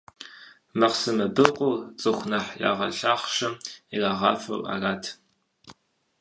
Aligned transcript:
Махъсымэ 0.79 1.25
быркъур 1.35 1.75
нэхъ 1.81 1.87
цӀыху 2.01 2.27
ягъэлъахъшэм 2.69 3.53
ирагъафэу 3.95 4.59
арат. 4.73 5.03